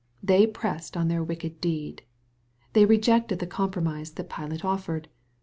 [0.23, 2.01] They pressed on their wicked deed.
[2.73, 5.09] They rejected the compromise that Pilate offered.